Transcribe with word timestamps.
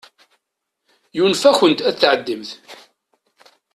Yunef-akent 1.17 1.85
ad 1.89 1.95
tɛeddimt. 1.97 2.49